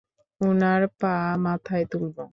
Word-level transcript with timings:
উনার 0.41 0.81
পা 0.99 1.13
মাথায় 1.45 1.85
তুলবো? 1.91 2.23